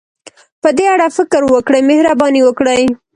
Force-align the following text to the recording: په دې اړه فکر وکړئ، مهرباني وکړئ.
په 0.61 0.69
دې 0.77 0.85
اړه 0.95 1.07
فکر 1.17 1.41
وکړئ، 1.53 1.81
مهرباني 1.89 2.41
وکړئ. 2.43 2.83